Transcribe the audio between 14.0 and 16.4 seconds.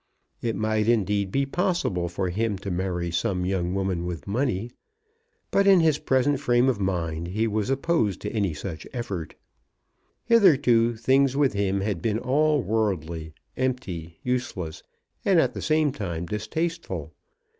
useless, and at the same time